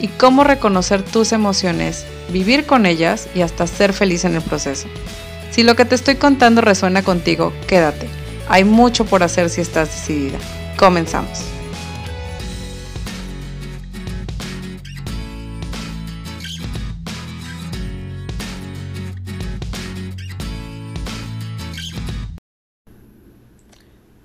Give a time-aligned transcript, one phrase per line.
[0.00, 4.88] y cómo reconocer tus emociones, vivir con ellas y hasta ser feliz en el proceso.
[5.50, 8.08] Si lo que te estoy contando resuena contigo, quédate.
[8.48, 10.38] Hay mucho por hacer si estás decidida.
[10.78, 11.44] Comenzamos.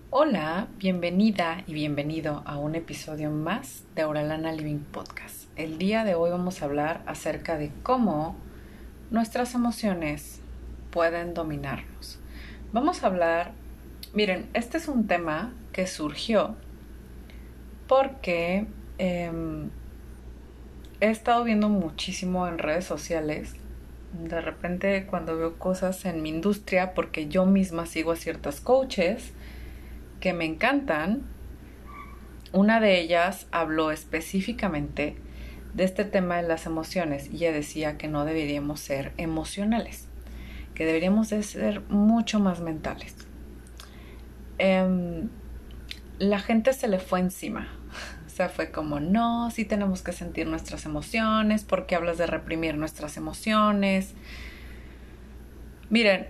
[0.10, 5.45] Hola, bienvenida y bienvenido a un episodio más de Auralana Living Podcast.
[5.56, 8.36] El día de hoy vamos a hablar acerca de cómo
[9.10, 10.42] nuestras emociones
[10.92, 12.20] pueden dominarnos.
[12.74, 13.54] Vamos a hablar,
[14.14, 16.58] miren, este es un tema que surgió
[17.88, 19.70] porque em,
[21.00, 23.56] he estado viendo muchísimo en redes sociales.
[24.12, 29.32] De repente cuando veo cosas en mi industria, porque yo misma sigo a ciertas coaches
[30.20, 31.22] que me encantan,
[32.52, 35.24] una de ellas habló específicamente
[35.76, 40.08] de este tema de las emociones y ella decía que no deberíamos ser emocionales,
[40.74, 43.14] que deberíamos de ser mucho más mentales.
[44.58, 45.28] Em,
[46.18, 47.68] la gente se le fue encima.
[48.26, 52.28] O sea, fue como, no, sí tenemos que sentir nuestras emociones, ¿por qué hablas de
[52.28, 54.14] reprimir nuestras emociones?
[55.90, 56.28] Miren,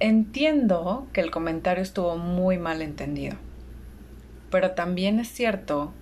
[0.00, 3.36] entiendo que el comentario estuvo muy mal entendido,
[4.50, 5.92] pero también es cierto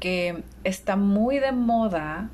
[0.00, 2.30] que está muy de moda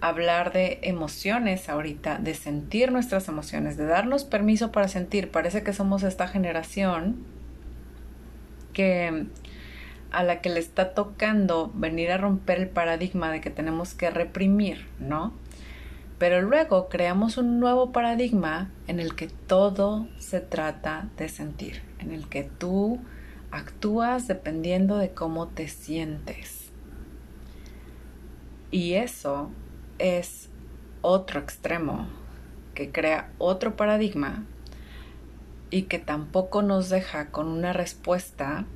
[0.00, 5.30] hablar de emociones ahorita, de sentir nuestras emociones, de darnos permiso para sentir.
[5.30, 7.24] Parece que somos esta generación
[8.72, 9.26] que
[10.10, 14.10] a la que le está tocando venir a romper el paradigma de que tenemos que
[14.10, 15.34] reprimir, ¿no?
[16.18, 22.12] Pero luego creamos un nuevo paradigma en el que todo se trata de sentir, en
[22.12, 23.00] el que tú
[23.56, 26.70] actúas dependiendo de cómo te sientes.
[28.70, 29.50] Y eso
[29.98, 30.48] es
[31.00, 32.06] otro extremo
[32.74, 34.44] que crea otro paradigma
[35.70, 38.66] y que tampoco nos deja con una respuesta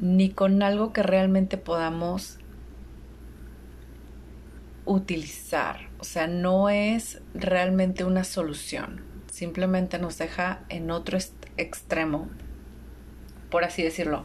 [0.00, 2.38] ni con algo que realmente podamos
[4.84, 5.88] utilizar.
[5.98, 9.02] O sea, no es realmente una solución.
[9.30, 11.18] Simplemente nos deja en otro
[11.56, 12.28] extremo
[13.50, 14.24] por así decirlo.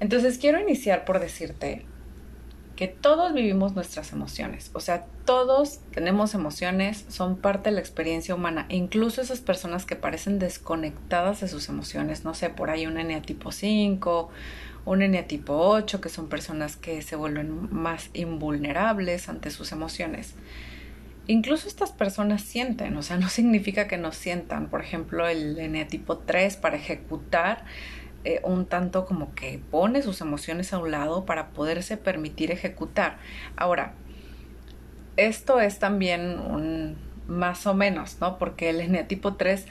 [0.00, 1.84] Entonces quiero iniciar por decirte
[2.76, 8.34] que todos vivimos nuestras emociones, o sea, todos tenemos emociones, son parte de la experiencia
[8.34, 13.22] humana, incluso esas personas que parecen desconectadas de sus emociones, no sé, por ahí un
[13.22, 14.30] tipo 5,
[14.84, 20.34] un tipo 8, que son personas que se vuelven más invulnerables ante sus emociones.
[21.28, 24.68] Incluso estas personas sienten, o sea, no significa que no sientan.
[24.68, 27.64] Por ejemplo, el tipo 3 para ejecutar
[28.24, 33.18] eh, un tanto como que pone sus emociones a un lado para poderse permitir ejecutar.
[33.56, 33.94] Ahora,
[35.16, 36.96] esto es también un
[37.26, 38.38] más o menos, ¿no?
[38.38, 39.66] Porque el eneatipo 3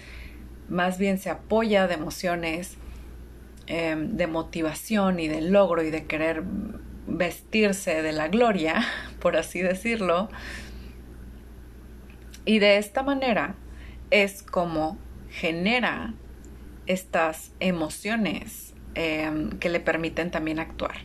[0.70, 2.78] más bien se apoya de emociones
[3.68, 6.44] em, de motivación y de logro y de querer
[7.08, 8.84] vestirse de la gloria,
[9.20, 10.30] por así decirlo.
[12.46, 13.56] Y de esta manera
[14.10, 14.98] es como
[15.30, 16.14] genera
[16.92, 20.98] estas emociones em, que le permiten también actuar.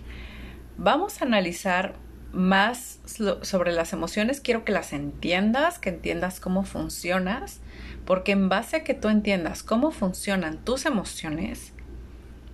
[0.76, 1.94] Vamos a analizar
[2.32, 3.00] más
[3.42, 4.40] sobre las emociones.
[4.40, 7.60] Quiero que las entiendas, que entiendas cómo funcionas,
[8.04, 11.72] porque en base a que tú entiendas cómo funcionan tus emociones,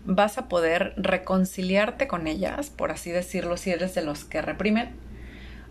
[0.05, 4.91] vas a poder reconciliarte con ellas, por así decirlo, si eres de los que reprimen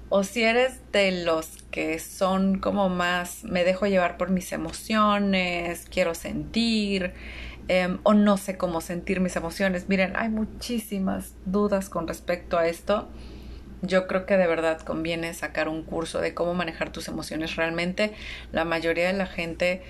[0.10, 5.88] o si eres de los que son como más me dejo llevar por mis emociones,
[5.90, 7.14] quiero sentir
[7.68, 9.88] em, o no sé cómo sentir mis emociones.
[9.90, 13.10] Miren, hay muchísimas dudas con respecto a esto.
[13.82, 18.14] Yo creo que de verdad conviene sacar un curso de cómo manejar tus emociones realmente.
[18.52, 19.82] La mayoría de la gente,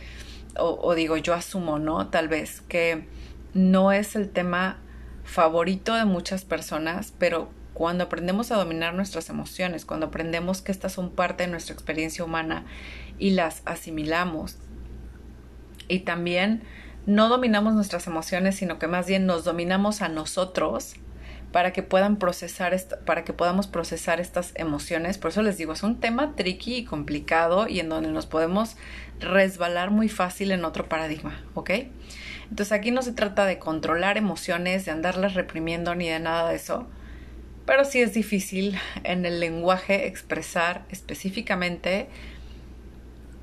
[0.58, 2.08] o, o digo yo asumo, ¿no?
[2.08, 3.06] Tal vez que
[3.54, 4.78] no es el tema
[5.24, 10.94] favorito de muchas personas, pero cuando aprendemos a dominar nuestras emociones, cuando aprendemos que estas
[10.94, 12.66] son parte de nuestra experiencia humana
[13.18, 14.58] y las asimilamos.
[15.88, 16.64] Y también
[17.06, 20.96] no dominamos nuestras emociones, sino que más bien nos dominamos a nosotros,
[21.52, 22.76] para que puedan procesar
[23.06, 25.18] para que podamos procesar estas emociones.
[25.18, 28.78] Por eso les digo, es un tema tricky y complicado y en donde nos podemos
[29.20, 31.72] resbalar muy fácil en otro paradigma, ¿ok?
[32.50, 36.56] Entonces aquí no se trata de controlar emociones, de andarlas reprimiendo ni de nada de
[36.56, 36.88] eso,
[37.66, 42.10] pero sí es difícil en el lenguaje expresar específicamente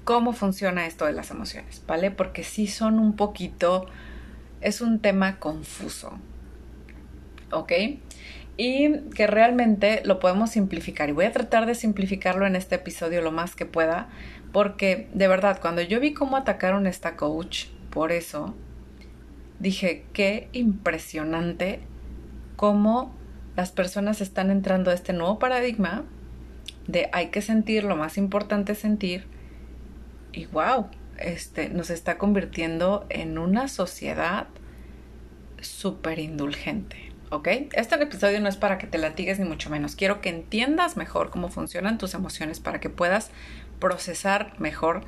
[0.08, 2.10] cómo funciona esto de las emociones, ¿vale?
[2.10, 3.84] Porque sí son un poquito,
[4.62, 6.18] es un tema confuso,
[7.52, 7.72] ¿ok?
[8.56, 11.10] Y que realmente lo podemos simplificar.
[11.10, 14.08] Y voy a tratar de simplificarlo en este episodio lo más que pueda,
[14.50, 18.54] porque de verdad, cuando yo vi cómo atacaron esta coach, por eso,
[19.58, 21.80] dije, qué impresionante
[22.56, 23.14] cómo
[23.56, 26.06] las personas están entrando a este nuevo paradigma
[26.86, 29.26] de hay que sentir, lo más importante es sentir,
[30.38, 30.86] y wow,
[31.18, 34.46] este, nos está convirtiendo en una sociedad
[35.60, 37.10] súper indulgente.
[37.30, 37.48] ¿ok?
[37.72, 39.96] Este episodio no es para que te latigues ni mucho menos.
[39.96, 43.32] Quiero que entiendas mejor cómo funcionan tus emociones para que puedas
[43.80, 45.04] procesar mejor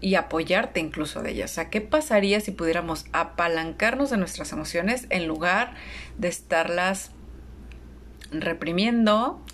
[0.00, 1.50] y apoyarte incluso de ellas.
[1.50, 5.74] O sea, ¿qué pasaría si pudiéramos apalancarnos de nuestras emociones en lugar
[6.16, 7.10] de estarlas
[8.30, 9.44] reprimiendo?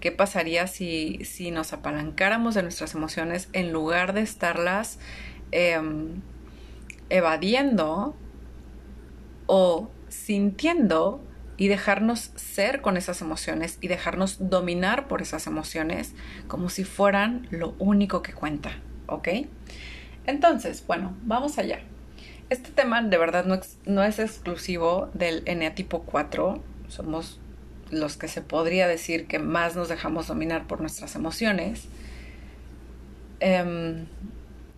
[0.00, 4.98] ¿Qué pasaría si, si nos apalancáramos de nuestras emociones en lugar de estarlas
[5.52, 6.22] em,
[7.10, 8.16] evadiendo
[9.46, 11.22] o sintiendo
[11.58, 16.14] y dejarnos ser con esas emociones y dejarnos dominar por esas emociones
[16.48, 18.70] como si fueran lo único que cuenta,
[19.06, 19.28] ¿ok?
[20.24, 21.80] Entonces, bueno, vamos allá.
[22.48, 27.38] Este tema de verdad no, no es exclusivo del eneatipo 4, somos
[27.90, 31.88] los que se podría decir que más nos dejamos dominar por nuestras emociones.
[33.40, 34.06] Em,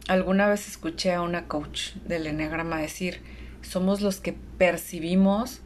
[0.09, 3.21] alguna vez escuché a una coach del eneagrama decir,
[3.63, 5.61] somos los que percibimos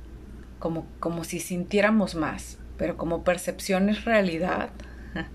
[0.58, 4.70] como, como si sintiéramos más, pero como percepción es realidad,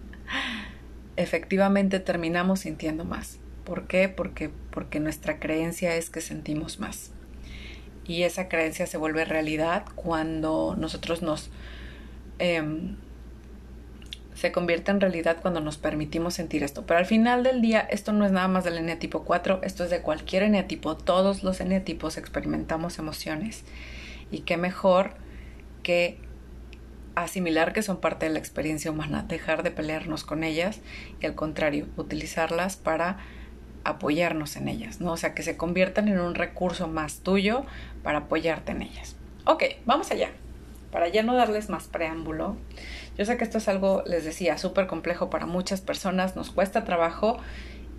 [1.16, 3.40] efectivamente terminamos sintiendo más.
[3.64, 4.10] ¿Por qué?
[4.10, 7.12] Porque, porque nuestra creencia es que sentimos más.
[8.06, 11.50] Y esa creencia se vuelve realidad cuando nosotros nos...
[12.42, 12.96] Em,
[14.34, 16.88] se convierte en realidad cuando nos permitimos sentir esto.
[16.88, 19.92] Pero al final del día, esto no es nada más del eneatipo 4, esto es
[19.92, 20.98] de cualquier eneatipo.
[20.98, 23.64] Todos los eneatipos experimentamos emociones
[24.32, 25.12] y qué mejor
[25.84, 26.18] que
[27.14, 30.80] asimilar que son parte de la experiencia humana, dejar de pelearnos con ellas
[31.20, 33.18] y al contrario, utilizarlas para
[33.84, 35.12] apoyarnos en ellas, ¿no?
[35.12, 37.64] O sea, que se conviertan en un recurso más tuyo
[38.02, 39.18] para apoyarte en ellas.
[39.46, 40.32] Ok, vamos allá.
[40.92, 42.58] Para ya no darles más preámbulo,
[43.18, 46.84] yo sé que esto es algo, les decía, súper complejo para muchas personas, nos cuesta
[46.84, 47.38] trabajo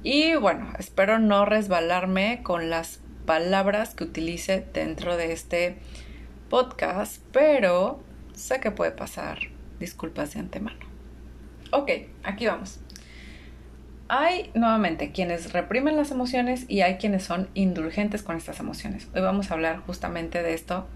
[0.03, 5.79] y bueno, espero no resbalarme con las palabras que utilice dentro de este
[6.50, 8.03] podcast, pero
[8.35, 9.39] sé que puede pasar.
[9.79, 10.87] Disculpas de antemano.
[11.71, 11.91] Ok,
[12.25, 12.81] aquí vamos.
[14.09, 19.09] Hay nuevamente quienes reprimen las emociones y hay quienes son indulgentes con estas emociones.
[19.15, 20.87] Hoy vamos a hablar justamente de esto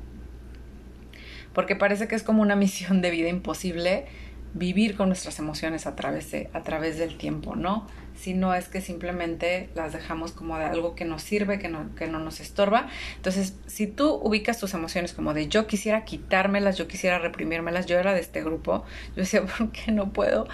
[1.57, 4.05] porque parece que es como una misión de vida imposible
[4.53, 7.87] vivir con nuestras emociones a través, de, a través del tiempo, ¿no?
[8.15, 11.95] Si no es que simplemente las dejamos como de algo que nos sirve, que no,
[11.95, 12.89] que no nos estorba.
[13.17, 17.99] Entonces, si tú ubicas tus emociones como de yo quisiera quitármelas, yo quisiera reprimírmelas, yo
[17.99, 20.47] era de este grupo, yo decía, ¿por qué no puedo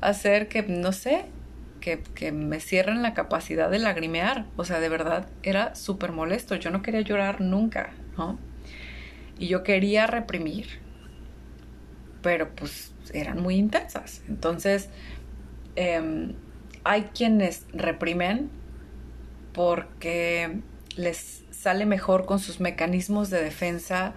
[0.00, 1.26] hacer que, no sé,
[1.80, 4.46] que, que me cierren la capacidad de lagrimear?
[4.56, 8.47] O sea, de verdad, era súper molesto, yo no quería llorar nunca, ¿no?
[9.38, 10.66] Y yo quería reprimir,
[12.22, 14.22] pero pues eran muy intensas.
[14.28, 14.88] Entonces,
[15.76, 16.34] em,
[16.84, 18.50] hay quienes reprimen
[19.52, 20.60] porque
[20.96, 24.14] les sale mejor con sus mecanismos de defensa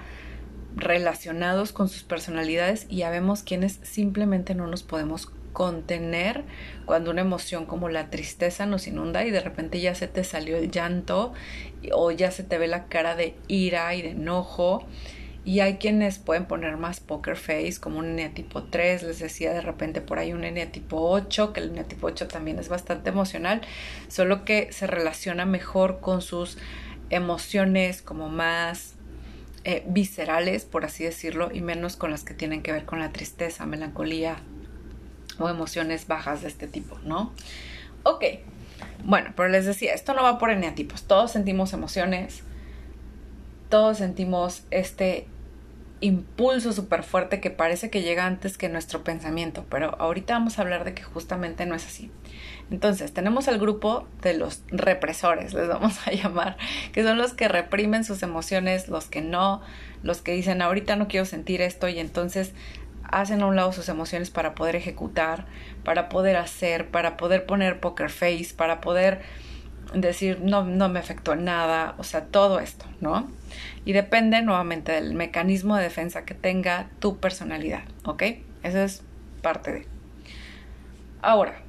[0.75, 6.43] relacionados con sus personalidades y ya vemos quienes simplemente no nos podemos contener
[6.85, 10.57] cuando una emoción como la tristeza nos inunda y de repente ya se te salió
[10.57, 11.33] el llanto
[11.93, 14.85] o ya se te ve la cara de ira y de enojo.
[15.43, 19.61] Y hay quienes pueden poner más poker face, como un tipo 3, les decía de
[19.61, 23.61] repente por ahí un tipo 8, que el tipo 8 también es bastante emocional,
[24.07, 26.59] solo que se relaciona mejor con sus
[27.09, 28.93] emociones como más
[29.63, 33.11] eh, viscerales, por así decirlo, y menos con las que tienen que ver con la
[33.11, 34.37] tristeza, melancolía
[35.49, 37.33] emociones bajas de este tipo, ¿no?
[38.03, 38.23] Ok,
[39.03, 42.43] bueno, pero les decía, esto no va por eneatipos, todos sentimos emociones,
[43.69, 45.27] todos sentimos este
[46.01, 50.63] impulso súper fuerte que parece que llega antes que nuestro pensamiento, pero ahorita vamos a
[50.63, 52.11] hablar de que justamente no es así.
[52.71, 56.57] Entonces, tenemos el grupo de los represores, les vamos a llamar,
[56.91, 59.61] que son los que reprimen sus emociones, los que no,
[60.03, 62.53] los que dicen ahorita no quiero sentir esto y entonces
[63.11, 65.45] hacen a un lado sus emociones para poder ejecutar,
[65.83, 69.21] para poder hacer, para poder poner poker face, para poder
[69.93, 73.29] decir no, no me afectó nada, o sea, todo esto, ¿no?
[73.83, 78.23] Y depende nuevamente del mecanismo de defensa que tenga tu personalidad, ¿ok?
[78.63, 79.03] Eso es
[79.41, 79.87] parte de.
[81.21, 81.61] Ahora,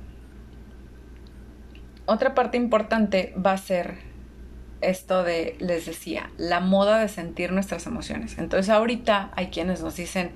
[2.06, 3.98] otra parte importante va a ser
[4.80, 8.38] esto de, les decía, la moda de sentir nuestras emociones.
[8.38, 10.32] Entonces ahorita hay quienes nos dicen,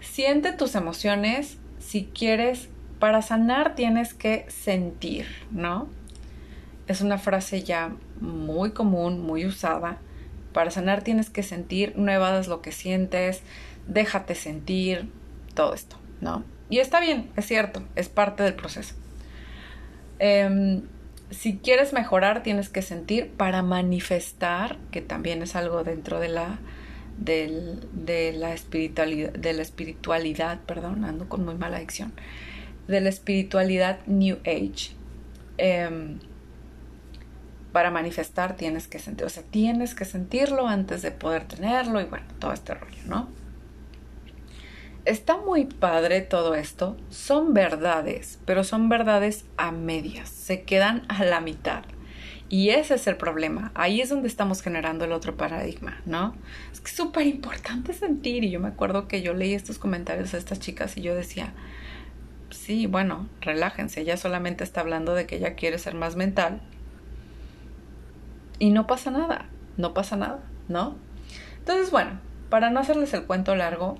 [0.00, 5.88] siente tus emociones, si quieres, para sanar tienes que sentir, ¿no?
[6.86, 9.98] Es una frase ya muy común, muy usada.
[10.52, 13.42] Para sanar tienes que sentir, no evadas lo que sientes,
[13.86, 15.08] déjate sentir,
[15.54, 16.44] todo esto, ¿no?
[16.68, 18.94] Y está bien, es cierto, es parte del proceso.
[20.18, 20.82] Em,
[21.30, 26.58] si quieres mejorar, tienes que sentir para manifestar, que también es algo dentro de la,
[27.20, 32.12] de la espiritualidad, de la espiritualidad, perdón, ando con muy mala adicción,
[32.88, 34.92] de la espiritualidad New Age.
[35.58, 36.18] Em,
[37.72, 42.04] para manifestar tienes que sentir, o sea, tienes que sentirlo antes de poder tenerlo y
[42.04, 43.28] bueno, todo este rollo, ¿no?
[45.04, 51.24] Está muy padre todo esto, son verdades, pero son verdades a medias, se quedan a
[51.24, 51.84] la mitad.
[52.52, 56.34] Y ese es el problema, ahí es donde estamos generando el otro paradigma, ¿no?
[56.72, 58.42] Es que es súper importante sentir.
[58.42, 61.52] Y yo me acuerdo que yo leí estos comentarios a estas chicas y yo decía,
[62.50, 66.60] sí, bueno, relájense, ella solamente está hablando de que ella quiere ser más mental.
[68.58, 70.96] Y no pasa nada, no pasa nada, ¿no?
[71.58, 73.96] Entonces, bueno, para no hacerles el cuento largo,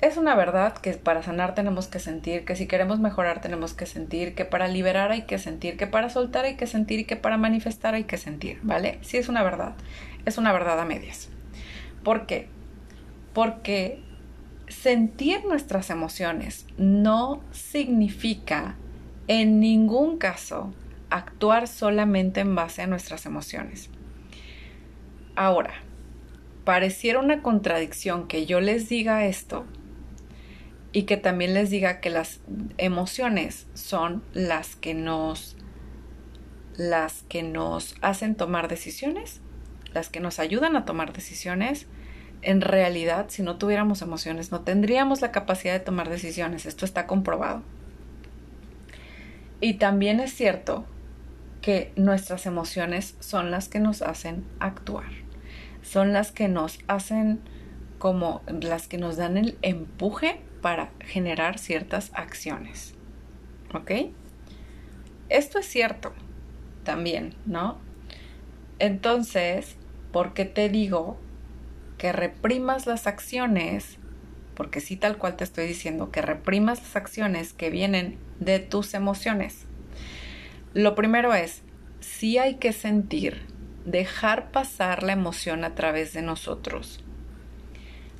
[0.00, 3.86] es una verdad que para sanar tenemos que sentir, que si queremos mejorar tenemos que
[3.86, 7.16] sentir, que para liberar hay que sentir, que para soltar hay que sentir y que
[7.16, 8.98] para manifestar hay que sentir, ¿vale?
[9.02, 9.74] Sí es una verdad,
[10.26, 11.30] es una verdad a medias.
[12.04, 12.48] ¿Por qué?
[13.32, 14.02] Porque
[14.68, 18.76] sentir nuestras emociones no significa
[19.28, 20.74] en ningún caso
[21.08, 23.90] actuar solamente en base a nuestras emociones.
[25.36, 25.74] Ahora,
[26.64, 29.64] pareciera una contradicción que yo les diga esto
[30.96, 32.40] y que también les diga que las
[32.78, 35.54] emociones son las que nos
[36.78, 39.42] las que nos hacen tomar decisiones,
[39.92, 41.86] las que nos ayudan a tomar decisiones.
[42.40, 46.64] En realidad, si no tuviéramos emociones, no tendríamos la capacidad de tomar decisiones.
[46.64, 47.60] Esto está comprobado.
[49.60, 50.86] Y también es cierto
[51.60, 55.10] que nuestras emociones son las que nos hacen actuar,
[55.82, 57.40] son las que nos hacen
[57.98, 62.94] como las que nos dan el empuje para generar ciertas acciones.
[63.74, 63.90] ¿Ok?
[65.28, 66.12] Esto es cierto
[66.84, 67.78] también, ¿no?
[68.78, 69.76] Entonces,
[70.12, 71.18] ¿por qué te digo
[71.98, 73.98] que reprimas las acciones?
[74.54, 78.94] Porque sí, tal cual te estoy diciendo, que reprimas las acciones que vienen de tus
[78.94, 79.66] emociones.
[80.74, 81.62] Lo primero es,
[82.00, 83.42] sí hay que sentir,
[83.84, 87.02] dejar pasar la emoción a través de nosotros.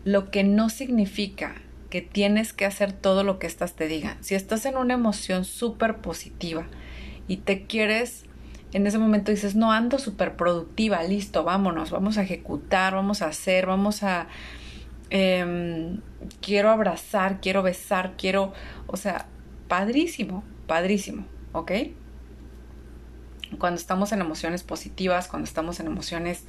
[0.05, 1.57] Lo que no significa
[1.91, 4.17] que tienes que hacer todo lo que estas te digan.
[4.23, 6.67] Si estás en una emoción súper positiva
[7.29, 8.25] y te quieres,
[8.73, 13.27] en ese momento dices, no ando súper productiva, listo, vámonos, vamos a ejecutar, vamos a
[13.27, 14.29] hacer, vamos a...
[15.09, 16.01] Em,
[16.41, 18.53] quiero abrazar, quiero besar, quiero,
[18.89, 19.27] o sea,
[19.69, 21.73] padrísimo, padrísimo, ¿ok?
[23.59, 26.45] cuando estamos en emociones positivas, cuando estamos en emociones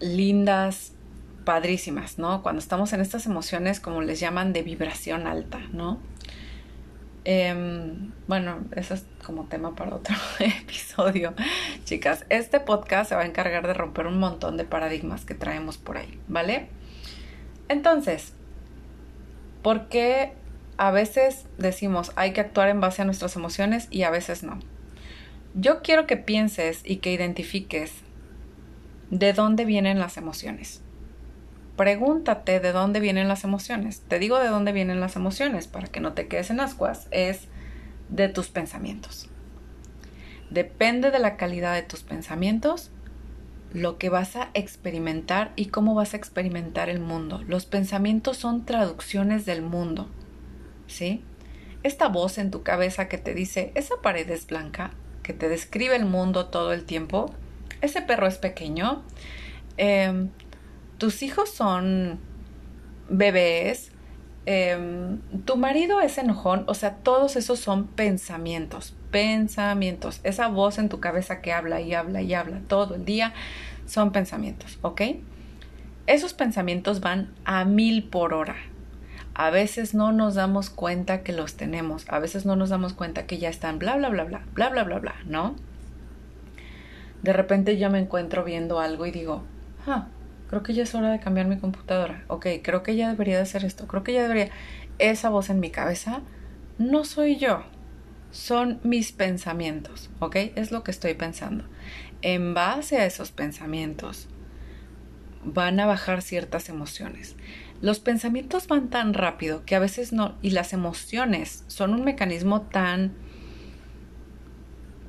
[0.00, 0.92] lindas,
[1.44, 2.42] padrísimas, ¿no?
[2.42, 6.00] Cuando estamos en estas emociones, como les llaman, de vibración alta, ¿no?
[7.26, 11.34] Em, bueno, eso es como tema para otro episodio.
[11.84, 15.78] Chicas, este podcast se va a encargar de romper un montón de paradigmas que traemos
[15.78, 16.68] por ahí, ¿vale?
[17.68, 18.34] Entonces,
[19.62, 20.34] ¿por qué
[20.76, 24.58] a veces decimos hay que actuar en base a nuestras emociones y a veces no?
[25.54, 27.92] Yo quiero que pienses y que identifiques
[29.10, 30.83] de dónde vienen las emociones.
[31.76, 34.02] Pregúntate de dónde vienen las emociones.
[34.06, 37.08] Te digo de dónde vienen las emociones para que no te quedes en ascuas.
[37.10, 37.48] Es
[38.08, 39.28] de tus pensamientos.
[40.50, 42.90] Depende de la calidad de tus pensamientos,
[43.72, 47.42] lo que vas a experimentar y cómo vas a experimentar el mundo.
[47.48, 50.08] Los pensamientos son traducciones del mundo.
[50.86, 51.24] ¿Sí?
[51.82, 55.96] Esta voz en tu cabeza que te dice, esa pared es blanca, que te describe
[55.96, 57.34] el mundo todo el tiempo.
[57.80, 59.02] Ese perro es pequeño.
[59.76, 60.30] Em,
[61.04, 62.18] tus hijos son
[63.10, 63.92] bebés,
[64.46, 70.20] em, tu marido es enojón, o sea, todos esos son pensamientos, pensamientos.
[70.22, 73.34] Esa voz en tu cabeza que habla y habla y habla todo el día
[73.84, 75.02] son pensamientos, ¿ok?
[76.06, 78.56] Esos pensamientos van a mil por hora.
[79.34, 83.26] A veces no nos damos cuenta que los tenemos, a veces no nos damos cuenta
[83.26, 85.54] que ya están bla, bla, bla, bla, bla, bla, bla, bla, ¿no?
[87.22, 89.42] De repente yo me encuentro viendo algo y digo,
[89.86, 90.06] ah,
[90.54, 92.22] creo que ya es hora de cambiar mi computadora.
[92.28, 94.50] Ok, creo que ya debería de hacer esto, creo que ya debería.
[95.00, 96.20] Esa voz en mi cabeza
[96.78, 97.64] no soy yo,
[98.30, 100.36] son mis pensamientos, ¿ok?
[100.54, 101.64] Es lo que estoy pensando.
[102.22, 104.28] En base a esos pensamientos
[105.42, 107.34] van a bajar ciertas emociones.
[107.80, 112.62] Los pensamientos van tan rápido que a veces no, y las emociones son un mecanismo
[112.62, 113.12] tan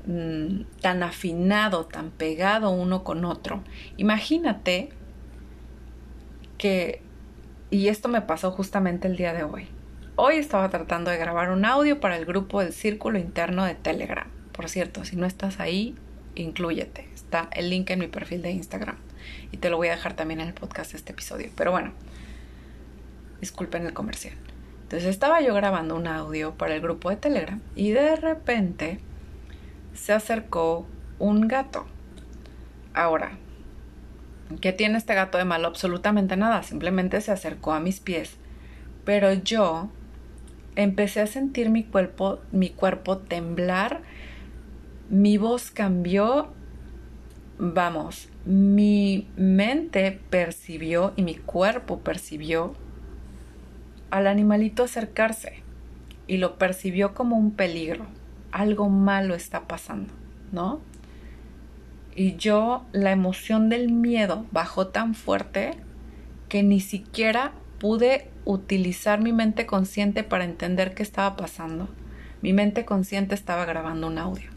[0.08, 3.64] mm, tan afinado, tan pegado uno con otro.
[3.98, 4.90] Imagínate
[6.58, 7.02] que,
[7.70, 9.68] y esto me pasó justamente el día de hoy.
[10.16, 14.28] Hoy estaba tratando de grabar un audio para el grupo del Círculo Interno de Telegram.
[14.54, 15.96] Por cierto, si no estás ahí,
[16.36, 17.10] incluyete.
[17.14, 18.96] Está el link en mi perfil de Instagram.
[19.52, 21.52] Y te lo voy a dejar también en el podcast de este episodio.
[21.56, 21.92] Pero bueno,
[23.42, 24.36] disculpen el comercial.
[24.84, 29.00] Entonces estaba yo grabando un audio para el grupo de Telegram y de repente
[29.94, 30.86] se acercó
[31.20, 31.88] un gato.
[32.94, 33.38] Ahora,
[34.62, 35.68] ¿qué tiene este gato de malo?
[35.68, 38.38] Absolutamente nada, simplemente se acercó a mis pies.
[39.04, 39.90] Pero yo
[40.76, 44.02] empecé a sentir mi cuerpo, mi cuerpo temblar,
[45.10, 46.50] mi voz cambió,
[47.58, 52.76] vamos, mi mente percibió y mi cuerpo percibió
[54.10, 55.64] al animalito acercarse
[56.28, 58.06] y lo percibió como un peligro.
[58.52, 60.14] Algo malo está pasando,
[60.52, 60.80] ¿no?
[62.16, 65.72] Y yo, la emoción del miedo bajó tan fuerte
[66.50, 71.90] que ni siquiera pude utilizar mi mente consciente para entender qué estaba pasando.
[72.42, 74.50] Mi mente consciente estaba grabando un audio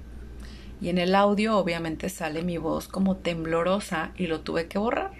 [0.80, 5.10] y en el audio obviamente sale mi voz como temblorosa y lo tuve que borrar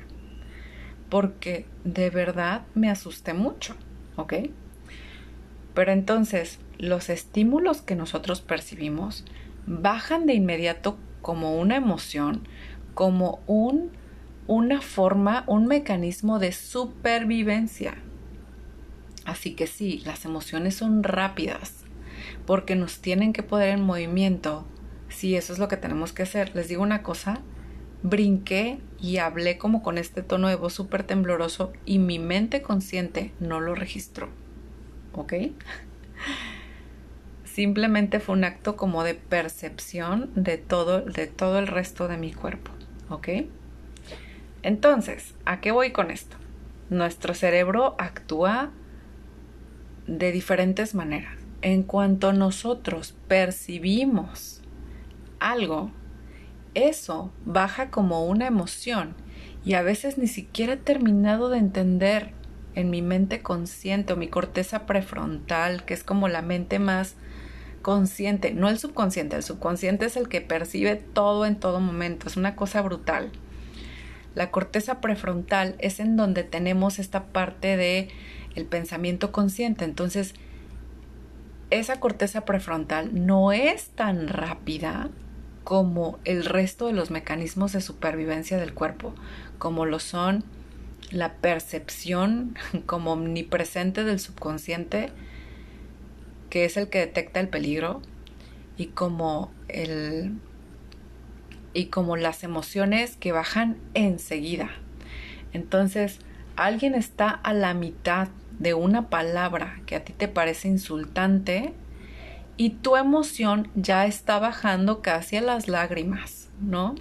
[1.09, 3.75] porque de verdad me asusté mucho,
[4.17, 4.35] ¿ok?
[5.75, 9.25] Pero entonces los estímulos que nosotros percibimos
[9.67, 12.47] bajan de inmediato como una emoción,
[12.95, 13.91] como un,
[14.47, 17.97] una forma, un mecanismo de supervivencia.
[19.25, 21.85] Así que sí, las emociones son rápidas
[22.47, 24.67] porque nos tienen que poner en movimiento
[25.09, 26.55] Sí, eso es lo que tenemos que hacer.
[26.55, 27.41] Les digo una cosa,
[28.03, 33.33] brinqué y hablé como con este tono de voz súper tembloroso y mi mente consciente
[33.41, 34.29] no lo registró.
[35.13, 35.33] ¿Ok?
[37.59, 42.33] Simplemente fue un acto como de percepción de todo, de todo el resto de mi
[42.33, 42.71] cuerpo.
[43.09, 43.31] ¿Ok?
[44.63, 46.37] Entonces, ¿a qué voy con esto?
[46.89, 48.71] Nuestro cerebro actúa
[50.07, 51.35] de diferentes maneras.
[51.61, 54.63] En cuanto nosotros percibimos
[55.41, 55.91] algo,
[56.75, 59.17] eso baja como una emoción
[59.65, 62.31] y a veces ni siquiera he terminado de entender
[62.77, 67.17] en mi mente consciente o mi corteza prefrontal, que es como la mente más
[67.83, 72.37] consciente, no el subconsciente, el subconsciente es el que percibe todo en todo momento, es
[72.37, 73.31] una cosa brutal.
[74.35, 78.09] La corteza prefrontal es en donde tenemos esta parte de
[78.55, 80.35] el pensamiento consciente, entonces
[81.71, 85.11] esa corteza prefrontal no es tan rápida
[85.65, 89.15] como el resto de los mecanismos de supervivencia del cuerpo,
[89.59, 90.45] como lo son
[91.11, 95.11] la percepción como omnipresente del subconsciente,
[96.51, 98.03] que es el que detecta el peligro,
[98.77, 100.35] y como el
[101.75, 104.71] y como las emociones que bajan enseguida.
[105.53, 106.19] Entonces,
[106.57, 111.75] alguien está a la mitad de una palabra que a ti te parece insultante,
[112.57, 116.97] y tu emoción ya está bajando casi a las lágrimas, ¿no?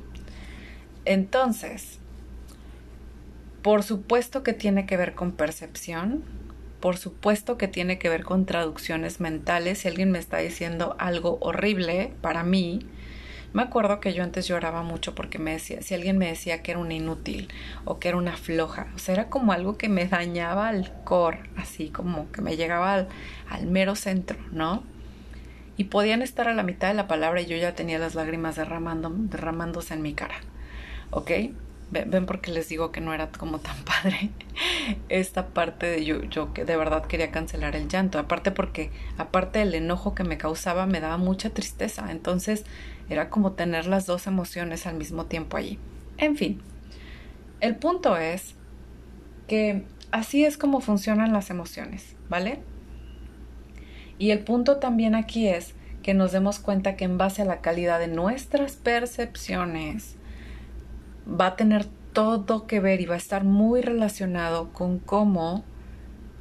[1.05, 1.97] Entonces,
[3.63, 6.23] por supuesto que tiene que ver con percepción,
[6.79, 9.79] por supuesto que tiene que ver con traducciones mentales.
[9.79, 12.85] Si alguien me está diciendo algo horrible para mí,
[13.53, 16.71] me acuerdo que yo antes lloraba mucho porque me decía, si alguien me decía que
[16.71, 17.49] era una inútil
[17.85, 21.39] o que era una floja, o sea, era como algo que me dañaba al core,
[21.55, 23.07] así como que me llegaba
[23.49, 24.83] al, mero centro, ¿no?
[25.79, 28.55] y podían estar a la mitad de la palabra y yo ya tenía las lágrimas
[28.55, 30.35] derramando, derramándose en mi cara.
[31.11, 31.31] ¿Ok?
[31.89, 34.29] Ven, porque les digo que no era como tan padre
[35.07, 38.19] esta parte de yo, yo que de verdad quería cancelar el llanto.
[38.19, 42.11] Aparte porque, aparte del enojo que me causaba, me daba mucha tristeza.
[42.11, 42.65] Entonces
[43.09, 45.79] era como tener las dos emociones al mismo tiempo allí.
[46.17, 46.61] En fin,
[47.61, 48.55] el punto es
[49.47, 52.59] que así es como funcionan las emociones, ¿vale?
[54.19, 55.73] Y el punto también aquí es
[56.03, 60.15] que nos demos cuenta que en base a la calidad de nuestras percepciones
[61.27, 65.63] va a tener todo que ver y va a estar muy relacionado con cómo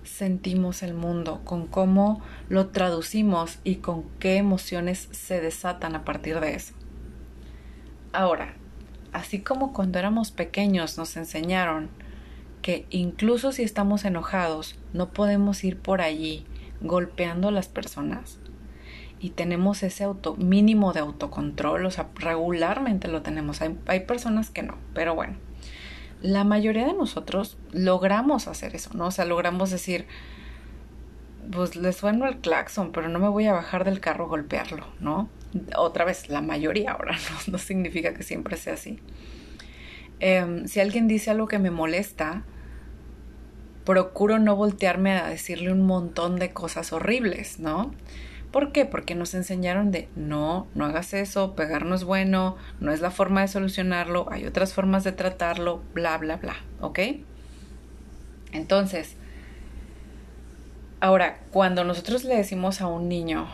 [0.05, 6.41] sentimos el mundo, con cómo lo traducimos y con qué emociones se desatan a partir
[6.41, 6.75] de eso.
[8.13, 8.55] Ahora,
[9.13, 11.91] así como cuando éramos pequeños nos enseñaron
[12.63, 16.47] que incluso si estamos enojados no podemos ir por allí
[16.81, 18.39] golpeando a las personas
[19.21, 23.63] y tenemos ese auto mínimo de autocontrol, o sea, regularmente lo tenemos.
[23.63, 25.37] Hay, hay personas que no, pero bueno,
[26.23, 29.07] la mayoría de nosotros logramos hacer eso, ¿no?
[29.07, 30.07] O sea, logramos decir,
[31.51, 34.87] pues le sueno el claxon, pero no me voy a bajar del carro a golpearlo,
[35.01, 35.29] ¿no?
[35.77, 39.01] Otra vez, la mayoría ahora, no, significa que siempre sea así.
[40.21, 42.45] Em, si alguien dice algo que me molesta,
[43.85, 47.93] procuro no voltearme a decirle un montón de cosas horribles, ¿no?
[48.51, 48.87] ¿Por qué?
[48.87, 53.11] Porque nos enseñaron de no, no hagas eso, pegar no es bueno, no es la
[53.11, 57.01] forma de solucionarlo, hay otras formas de tratarlo, bla, bla, bla, ¿ok?
[58.53, 59.17] Entonces,
[61.01, 63.47] ahora, cuando nosotros le decimos a un niño,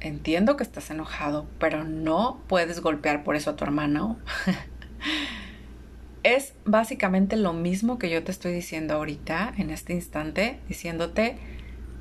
[0.00, 4.18] entiendo que estás enojado, pero no puedes golpear por eso a tu hermano,
[6.22, 11.38] es básicamente lo mismo que yo te estoy diciendo ahorita, en este instante, diciéndote,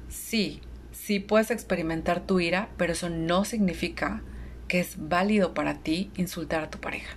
[0.10, 0.62] sí,
[1.06, 4.24] sí puedes experimentar tu ira, pero eso no significa
[4.68, 7.16] que es válido para ti insultar a tu pareja.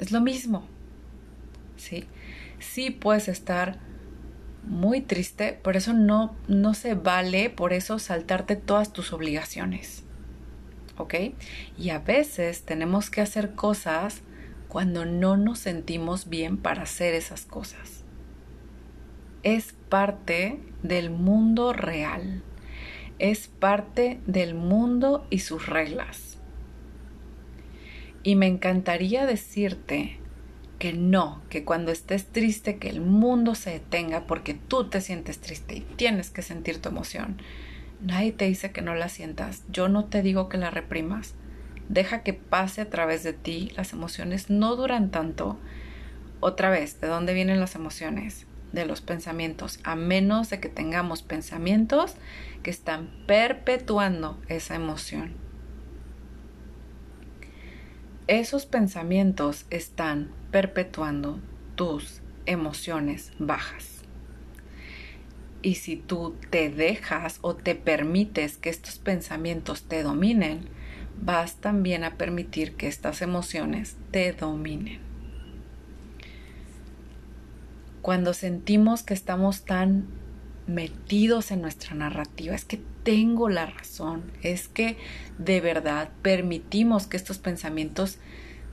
[0.00, 0.66] Es lo mismo.
[1.76, 2.06] ¿Sí?
[2.58, 3.78] Sí puedes estar
[4.64, 10.02] muy triste, pero eso no, no se vale por eso saltarte todas tus obligaciones.
[10.96, 11.14] ¿Ok?
[11.78, 14.22] Y a veces tenemos que hacer cosas
[14.66, 18.02] cuando no nos sentimos bien para hacer esas cosas.
[19.44, 22.42] Es parte del mundo real.
[23.18, 26.38] Es parte del mundo y sus reglas.
[28.22, 30.18] Y me encantaría decirte
[30.78, 35.38] que no, que cuando estés triste, que el mundo se detenga porque tú te sientes
[35.38, 37.36] triste y tienes que sentir tu emoción.
[38.00, 39.64] Nadie te dice que no la sientas.
[39.70, 41.34] Yo no te digo que la reprimas.
[41.90, 43.72] Deja que pase a través de ti.
[43.76, 45.58] Las emociones no duran tanto.
[46.38, 48.46] Otra vez, ¿de dónde vienen las emociones?
[48.72, 52.14] De los pensamientos, a menos de que tengamos pensamientos
[52.62, 55.34] que están perpetuando esa emoción.
[58.26, 61.40] Esos pensamientos están perpetuando
[61.74, 64.02] tus emociones bajas.
[65.62, 70.68] Y si tú te dejas o te permites que estos pensamientos te dominen,
[71.20, 75.09] vas también a permitir que estas emociones te dominen
[78.02, 80.06] cuando sentimos que estamos tan
[80.66, 84.96] metidos en nuestra narrativa, es que tengo la razón, es que
[85.38, 88.18] de verdad permitimos que estos pensamientos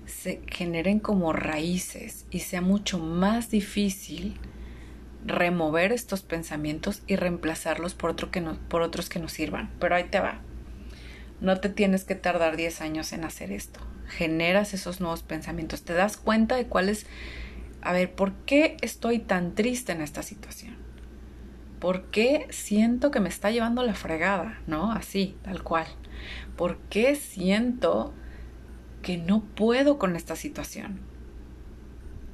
[0.05, 4.39] se generen como raíces y sea mucho más difícil
[5.25, 9.69] remover estos pensamientos y reemplazarlos por, otro que por otros que nos sirvan.
[9.79, 10.39] Pero ahí te va.
[11.41, 13.79] No te tienes que tardar 10 años en hacer esto.
[14.07, 15.83] Generas esos nuevos pensamientos.
[15.83, 17.05] Te das cuenta de cuáles
[17.88, 20.76] a ver, ¿por qué estoy tan triste en esta situación?
[21.80, 24.60] ¿Por qué siento que me está llevando la fregada?
[24.67, 24.91] ¿No?
[24.91, 25.88] Así, tal cual.
[26.58, 28.13] ¿Por qué siento
[29.02, 31.00] que no puedo con esta situación?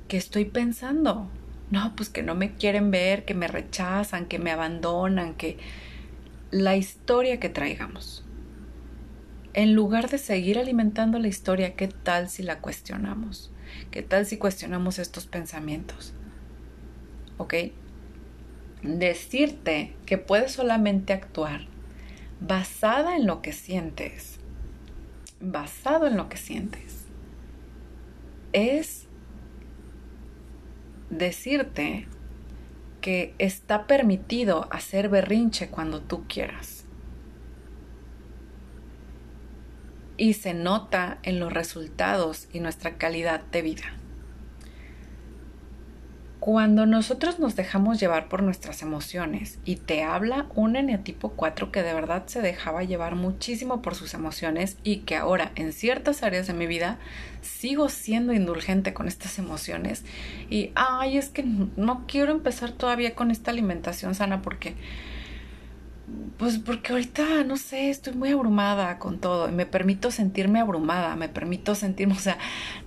[0.08, 1.30] ¿Qué estoy pensando?
[1.70, 5.60] No, pues que no me quieren ver, que me rechazan, que me abandonan, que
[6.50, 8.26] la historia que traigamos.
[9.54, 13.54] En lugar de seguir alimentando la historia, ¿qué tal si la cuestionamos?
[13.91, 16.13] ¿Qué tal si cuestionamos estos pensamientos?
[17.38, 17.53] ¿Ok?
[18.81, 21.67] Decirte que puedes solamente actuar
[22.39, 24.39] basada en lo que sientes,
[25.39, 27.05] basado en lo que sientes,
[28.51, 29.07] es
[31.09, 32.07] decirte
[33.01, 36.83] que está permitido hacer berrinche cuando tú quieras.
[40.17, 43.84] Y se nota en los resultados y nuestra calidad de vida.
[46.45, 51.84] Cuando nosotros nos dejamos llevar por nuestras emociones y te habla un eneatipo 4 que
[51.84, 56.47] de verdad se dejaba llevar muchísimo por sus emociones y que ahora en ciertas áreas
[56.47, 56.99] de mi vida
[57.41, 60.04] sigo siendo indulgente con estas emociones
[60.49, 64.76] y ay es que no quiero empezar todavía con esta alimentación sana porque
[66.38, 71.16] Pues porque ahorita, no sé, estoy muy abrumada con todo y me permito sentirme abrumada,
[71.16, 72.38] me permito sentirme, o sea,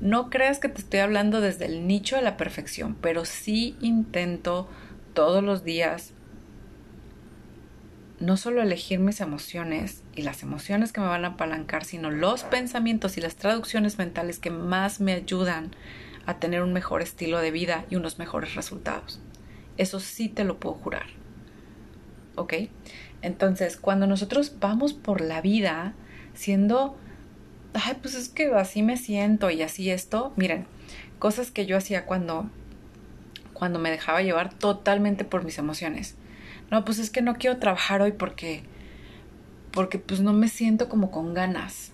[0.01, 4.69] no creas que te estoy hablando desde el nicho de la perfección, pero sí intento
[5.15, 6.13] todos los días
[8.21, 12.45] no solo elegir mis emociones y las emociones que me van a apalancar, sino los
[12.45, 15.73] pensamientos y las traducciones mentales que más me ayudan
[16.25, 19.21] a tener un mejor estilo de vida y unos mejores resultados.
[19.77, 21.07] Eso sí te lo puedo jurar.
[22.37, 22.55] ¿Ok?
[23.27, 25.95] Entonces, cuando nosotros vamos por la vida
[26.35, 26.97] siendo,
[27.75, 30.67] ay, pues es que así me siento y así esto, miren,
[31.19, 32.49] cosas que yo hacía cuando,
[33.53, 36.17] cuando me dejaba llevar totalmente por mis emociones
[36.71, 38.65] no, pues es que no quiero trabajar hoy porque,
[39.71, 41.93] porque pues no me siento como con ganas,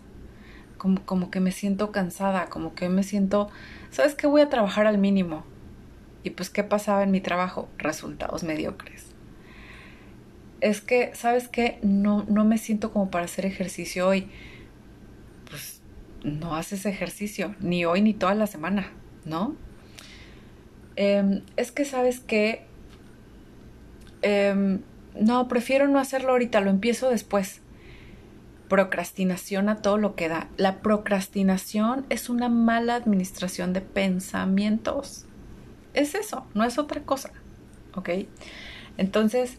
[0.79, 3.51] como, como que me siento cansada, como que me siento,
[3.91, 4.27] ¿sabes qué?
[4.27, 5.45] Voy a trabajar al mínimo.
[6.25, 7.69] Y pues, ¿qué pasaba en mi trabajo?
[7.79, 9.12] Resultados mediocres.
[10.63, 11.81] Es que, ¿sabes qué?
[11.83, 14.29] No, no me siento como para hacer ejercicio hoy.
[15.51, 15.83] Pues
[16.23, 18.93] no haces ejercicio, ni hoy ni toda la semana,
[19.25, 19.57] ¿no?
[20.95, 22.65] Em, es que, ¿sabes qué?
[24.23, 24.83] Em,
[25.19, 27.61] no, prefiero no hacerlo ahorita, lo empiezo después.
[28.69, 30.49] Procrastinación a todo lo que da.
[30.59, 35.27] La procrastinación es una mala administración de pensamientos.
[35.93, 37.33] Es eso, no es otra cosa.
[37.97, 38.11] ¿Ok?
[38.97, 39.59] Entonces,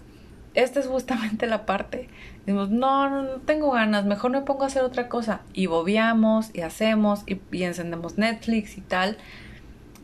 [0.54, 2.10] esta es justamente la parte.
[2.46, 5.42] Decimos, no, no, tengo ganas, mejor me pongo a hacer otra cosa.
[5.54, 9.18] Y bobeamos y hacemos y, y encendemos Netflix y tal.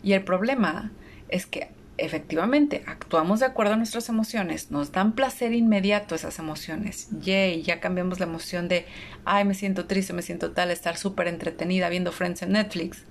[0.04, 0.92] Y el problema
[1.30, 7.10] es que efectivamente actuamos de acuerdo a nuestras emociones, nos dan placer inmediato esas emociones.
[7.22, 8.86] Yay, ya cambiamos la emoción de,
[9.26, 13.04] ay, me siento triste, me siento tal, estar súper entretenida viendo Friends en Netflix.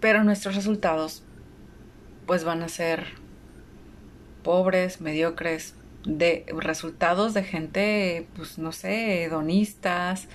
[0.00, 1.22] Pero nuestros resultados,
[2.26, 3.06] pues van a ser
[4.48, 5.74] pobres, mediocres,
[6.06, 10.26] de resultados de gente, pues no sé, hedonistas,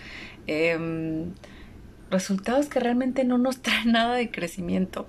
[0.45, 1.31] em,
[2.11, 5.07] resultados que realmente no nos traen nada de crecimiento.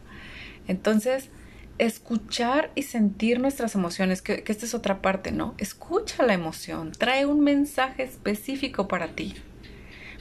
[0.68, 1.28] Entonces,
[1.76, 5.54] escuchar y sentir nuestras emociones, que, esta es otra parte, ¿no?
[5.58, 9.34] Escucha la emoción, trae un mensaje específico para ti.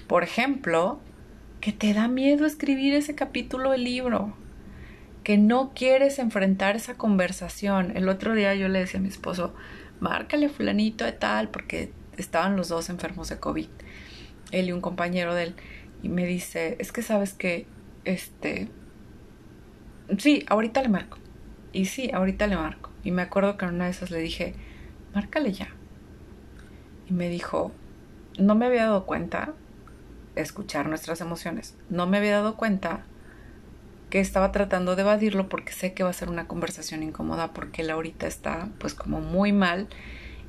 [0.07, 0.99] Por ejemplo,
[1.61, 4.35] que te da miedo escribir ese capítulo del libro,
[5.23, 7.95] que no quieres enfrentar esa conversación.
[7.95, 9.53] El otro día yo le decía a mi esposo,
[9.99, 13.67] márcale fulanito de tal, porque estaban los dos enfermos de COVID,
[14.51, 15.55] él y un compañero de él,
[16.01, 17.65] y me dice, es que sabes que,
[18.03, 18.69] este,
[20.17, 21.17] sí, ahorita le marco.
[21.71, 22.91] Y sí, ahorita le marco.
[23.03, 24.53] Y me acuerdo que en una de esas le dije,
[25.13, 25.69] márcale ya.
[27.09, 27.71] Y me dijo,
[28.37, 29.53] no me había dado cuenta,
[30.35, 33.05] escuchar nuestras emociones, no me había dado cuenta
[34.13, 37.81] que estaba tratando de evadirlo porque sé que va a ser una conversación incómoda porque
[37.81, 39.87] él ahorita está pues como muy mal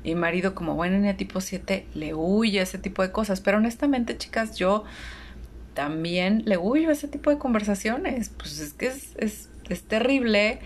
[0.03, 3.41] y marido como buen en tipo 7 le huye a ese tipo de cosas.
[3.41, 4.83] Pero honestamente chicas, yo
[5.73, 8.29] también le huyo a ese tipo de conversaciones.
[8.29, 10.59] Pues es que es, es terrible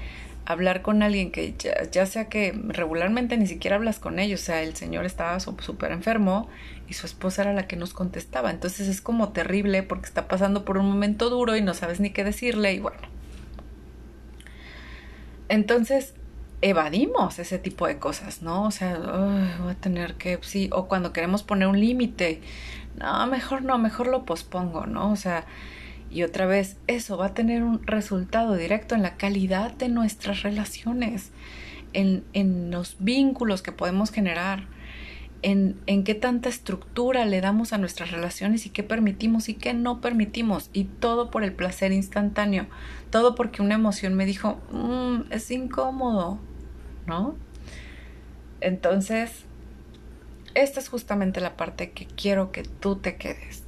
[0.50, 1.54] hablar con alguien que
[1.92, 5.92] ya, sea que regularmente ni siquiera hablas con ellos, o sea, el señor estaba súper
[5.92, 6.50] enfermo
[6.88, 8.50] y su esposa era la que nos contestaba.
[8.50, 12.10] Entonces es como terrible porque está pasando por un momento duro y no sabes ni
[12.10, 12.98] qué decirle y bueno.
[15.50, 16.16] Entonces
[16.62, 18.64] evadimos ese tipo de cosas, ¿no?
[18.64, 18.98] O sea,
[19.62, 22.42] voy a tener que, sí, o cuando queremos poner un límite,
[22.98, 25.12] no, mejor no, mejor lo pospongo, ¿no?
[25.12, 25.46] O sea,
[26.12, 30.42] y otra vez, eso va a tener un resultado directo en la calidad de nuestras
[30.42, 31.32] relaciones,
[31.94, 34.68] en, en los vínculos que podemos generar,
[35.42, 39.74] en, en, qué tanta estructura le damos a nuestras relaciones y qué permitimos y qué
[39.74, 40.70] no permitimos.
[40.74, 42.68] Y todo por el placer instantáneo,
[43.10, 46.40] todo porque una emoción me dijo, mm, es incómodo,
[47.08, 47.36] ¿no?
[48.60, 49.46] Entonces,
[50.56, 53.64] esta es justamente la parte que quiero que tú te quedes.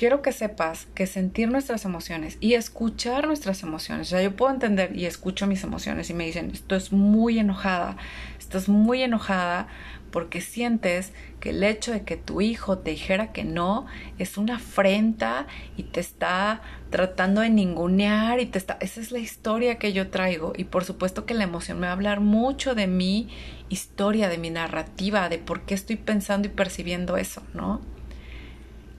[0.00, 4.50] Quiero que sepas que sentir nuestras emociones y escuchar nuestras emociones, o sea, yo puedo
[4.50, 7.98] entender y escucho mis emociones y me dicen, esto es muy enojada,
[8.38, 9.68] estás muy enojada
[10.10, 13.84] porque sientes que el hecho de que tu hijo te dijera que no
[14.18, 18.78] es una afrenta y te está tratando de ningunear y te está...
[18.80, 21.90] Esa es la historia que yo traigo y por supuesto que la emoción me va
[21.90, 23.28] a hablar mucho de mi
[23.68, 27.99] historia, de mi narrativa, de por qué estoy pensando y percibiendo eso, ¿no?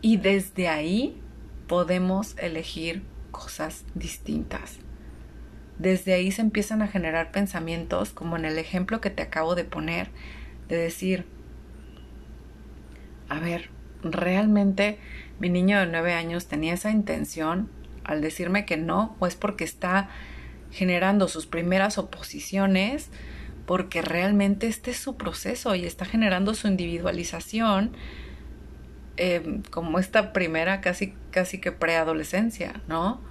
[0.01, 1.21] Y desde ahí
[1.67, 4.77] podemos elegir cosas distintas.
[5.77, 9.63] Desde ahí se empiezan a generar pensamientos como en el ejemplo que te acabo de
[9.63, 10.09] poner,
[10.67, 11.25] de decir,
[13.29, 13.69] a ver,
[14.03, 14.97] realmente
[15.39, 17.69] mi niño de nueve años tenía esa intención
[18.03, 20.09] al decirme que no, o es porque está
[20.71, 23.09] generando sus primeras oposiciones,
[23.65, 27.91] porque realmente este es su proceso y está generando su individualización
[29.17, 33.21] em, como esta primera casi, casi que preadolescencia, ¿no?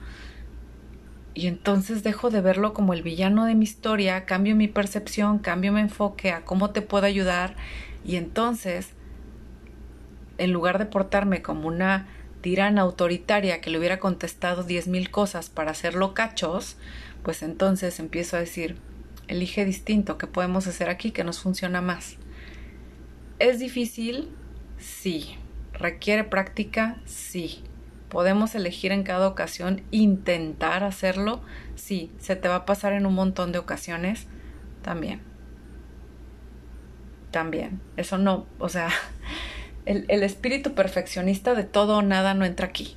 [1.35, 5.73] Y entonces dejo de verlo como el villano de mi historia, cambio mi percepción, cambio
[5.73, 7.57] mi enfoque a cómo te puedo ayudar
[8.05, 8.91] y entonces,
[10.39, 12.09] en lugar de portarme como una
[12.41, 16.77] tirana autoritaria que le hubiera contestado diez mil cosas para hacerlo cachos,
[17.23, 18.77] pues entonces empiezo a decir,
[19.29, 22.17] elige distinto, ¿qué podemos hacer aquí que nos funciona más?
[23.39, 24.29] ¿Es difícil?
[24.79, 25.37] Sí.
[25.81, 26.99] ¿Requiere práctica?
[27.07, 27.65] Sí.
[28.09, 31.43] ¿Podemos elegir en cada ocasión intentar hacerlo?
[31.75, 32.13] Sí.
[32.19, 34.29] ¿Se te va a pasar en un montón de ocasiones?
[34.83, 35.23] También.
[37.33, 37.81] También.
[37.97, 38.91] Eso no, o sea,
[39.87, 42.97] el, el espíritu perfeccionista de todo o nada no entra aquí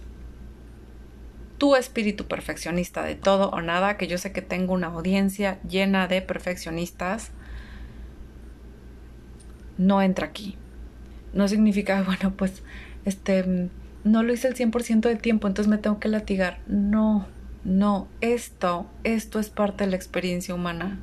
[1.64, 6.10] tu espíritu perfeccionista de todo o nada, que yo sé que tengo una audiencia llena
[6.10, 7.32] de perfeccionistas,
[9.78, 10.58] no entra aquí.
[11.34, 12.64] No significa, bueno, pues,
[13.06, 13.70] este,
[14.04, 16.60] no lo hice el 100% del tiempo, entonces me tengo que latigar.
[16.68, 17.28] No,
[17.64, 21.00] no, esto, esto es parte de la experiencia humana.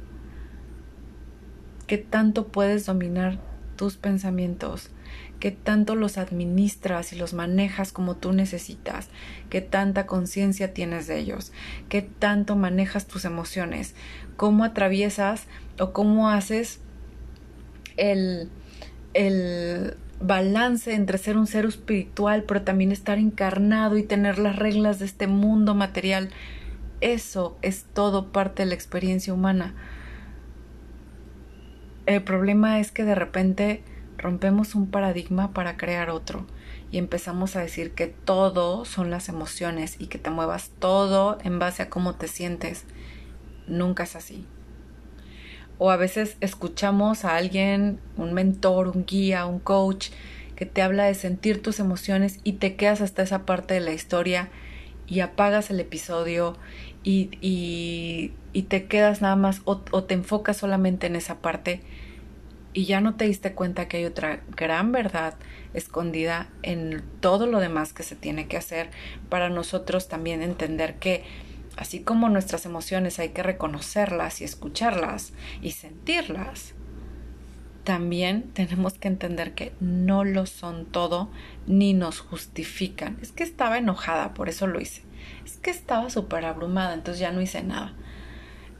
[1.86, 3.38] ¿Qué tanto puedes dominar
[3.76, 4.90] tus pensamientos?
[5.40, 9.08] que tanto los administras y los manejas como tú necesitas,
[9.48, 11.50] qué tanta conciencia tienes de ellos,
[11.88, 13.94] qué tanto manejas tus emociones,
[14.36, 15.46] cómo atraviesas
[15.78, 16.80] o cómo haces
[17.96, 18.50] el,
[19.14, 24.98] el balance entre ser un ser espiritual, pero también estar encarnado y tener las reglas
[24.98, 26.30] de este mundo material.
[27.00, 29.74] Eso es todo parte de la experiencia humana.
[32.06, 33.82] El problema es que de repente
[34.18, 36.46] rompemos un paradigma para crear otro
[36.90, 41.58] y empezamos a decir que todo son las emociones y que te muevas todo en
[41.58, 42.84] base a cómo te sientes.
[43.66, 44.46] Nunca es así.
[45.82, 50.10] O a veces escuchamos a alguien, un mentor, un guía, un coach,
[50.54, 53.92] que te habla de sentir tus emociones y te quedas hasta esa parte de la
[53.92, 54.50] historia
[55.06, 56.58] y apagas el episodio
[57.02, 61.80] y, y, te quedas nada más o te enfocas solamente en esa parte
[62.72, 65.34] y ya no te diste cuenta que hay otra gran verdad
[65.74, 68.90] escondida en todo lo demás que se tiene que hacer
[69.28, 71.24] para nosotros también entender que
[71.76, 76.74] así como nuestras emociones hay que reconocerlas y escucharlas y sentirlas,
[77.84, 81.30] también tenemos que entender que no lo son todo
[81.66, 83.18] ni nos justifican.
[83.22, 85.02] Es que estaba enojada, por eso lo hice.
[85.44, 87.94] Es que estaba súper abrumada, entonces ya no hice nada.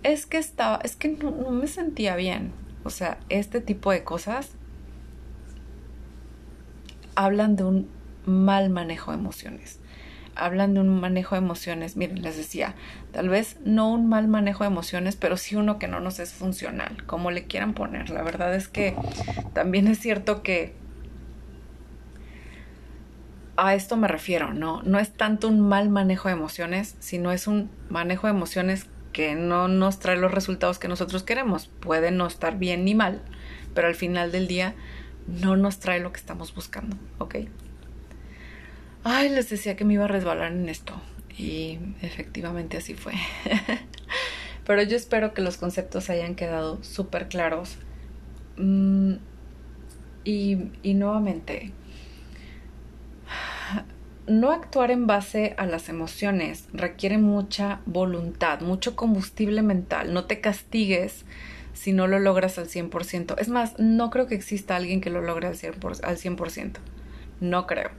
[0.03, 2.53] Es que estaba, es que no, no me sentía bien,
[2.85, 4.53] o sea, este tipo de cosas
[7.15, 7.89] hablan de un
[8.25, 9.79] mal manejo de emociones.
[10.35, 12.75] Hablan de un manejo de emociones, miren, les decía,
[13.13, 16.33] tal vez no un mal manejo de emociones, pero sí uno que no nos es
[16.33, 18.11] funcional, como le quieran poner.
[18.11, 18.95] La verdad es que
[19.53, 20.75] también es cierto que
[23.57, 24.83] a esto me refiero, ¿no?
[24.83, 29.35] No es tanto un mal manejo de emociones, sino es un manejo de emociones que
[29.35, 31.67] no nos trae los resultados que nosotros queremos.
[31.67, 33.21] Puede no estar bien ni mal,
[33.75, 34.75] pero al final del día
[35.27, 37.37] no nos trae lo que estamos buscando, ¿ok?
[39.03, 41.01] Ay, les decía que me iba a resbalar en esto
[41.39, 43.15] y efectivamente así fue.
[44.67, 47.77] pero yo espero que los conceptos hayan quedado súper claros.
[48.57, 49.15] Mm,
[50.25, 51.73] y, y nuevamente,
[54.27, 60.13] no actuar en base a las emociones requiere mucha voluntad, mucho combustible mental.
[60.13, 61.25] No te castigues
[61.73, 63.37] si no lo logras al 100%.
[63.39, 66.79] Es más, no creo que exista alguien que lo logre al 100%.
[67.41, 67.91] No creo.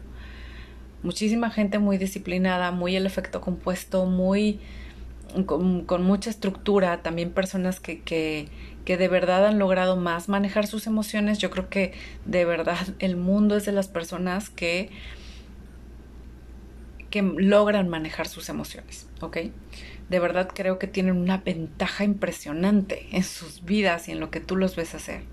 [1.04, 4.60] Muchísima gente muy disciplinada, muy el efecto compuesto, muy
[5.46, 8.50] con, mucha estructura, también personas que, que,
[8.86, 11.38] que de verdad han logrado más manejar sus emociones.
[11.40, 11.94] Yo creo que
[12.26, 14.90] de verdad el mundo es de las personas que
[17.12, 19.38] que logran manejar sus emociones, ¿ok?
[20.10, 24.40] De verdad creo que tienen una ventaja impresionante en sus vidas y en lo que
[24.40, 25.24] tú los ves hacer.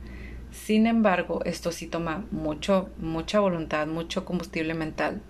[0.50, 5.22] Sin embargo, esto sí toma mucho, mucha voluntad, mucho combustible mental,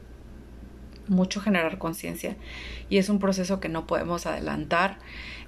[1.08, 2.36] mucho generar conciencia.
[2.88, 4.98] Y es un proceso que no podemos adelantar,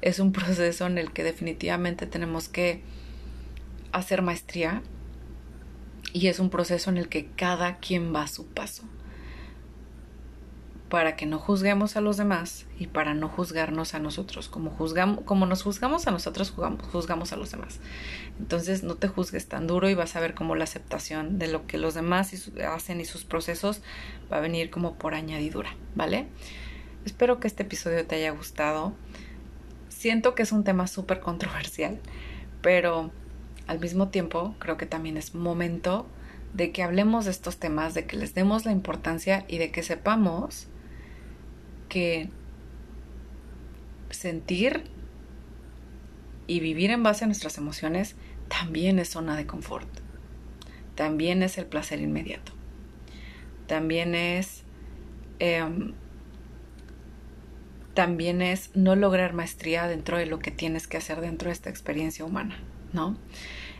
[0.00, 2.82] es un proceso en el que definitivamente tenemos que
[3.92, 4.82] hacer maestría.
[6.12, 8.84] Y es un proceso en el que cada quien va a su paso
[10.90, 14.48] para que no juzguemos a los demás y para no juzgarnos a nosotros.
[14.48, 17.78] Como, juzgamos, como nos juzgamos a nosotros, juzgamos, juzgamos a los demás.
[18.40, 21.66] Entonces no te juzgues tan duro y vas a ver cómo la aceptación de lo
[21.68, 22.34] que los demás
[22.68, 23.82] hacen y sus procesos
[24.30, 26.26] va a venir como por añadidura, ¿vale?
[27.04, 28.92] Espero que este episodio te haya gustado.
[29.88, 32.00] Siento que es un tema súper controversial,
[32.62, 33.12] pero
[33.68, 36.08] al mismo tiempo creo que también es momento
[36.52, 39.84] de que hablemos de estos temas, de que les demos la importancia y de que
[39.84, 40.66] sepamos
[41.90, 42.30] que
[44.08, 44.84] sentir
[46.46, 48.16] y vivir en base a nuestras emociones
[48.48, 49.88] también es zona de confort.
[50.94, 52.52] También es el placer inmediato.
[53.66, 54.64] También es...
[55.38, 55.92] Em,
[57.94, 61.70] también es no lograr maestría dentro de lo que tienes que hacer dentro de esta
[61.70, 62.56] experiencia humana,
[62.92, 63.16] ¿no?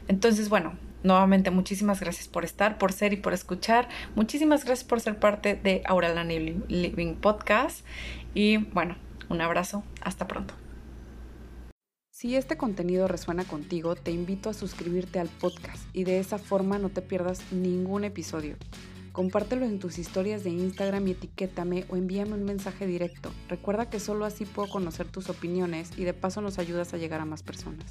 [0.09, 3.89] Entonces, bueno, nuevamente muchísimas gracias por estar, por ser y por escuchar.
[4.15, 7.85] Muchísimas gracias por ser parte de Auralani Living Podcast.
[8.35, 8.97] Y bueno,
[9.29, 9.83] un abrazo.
[10.03, 10.55] Hasta pronto.
[12.11, 16.79] Si este contenido resuena contigo, te invito a suscribirte al podcast y de esa forma
[16.79, 18.57] no te pierdas ningún episodio.
[19.13, 23.33] Compártelo en tus historias de Instagram y etiquétame o envíame un mensaje directo.
[23.49, 27.21] Recuerda que solo así puedo conocer tus opiniones y de paso nos ayudas a llegar
[27.21, 27.87] a más personas.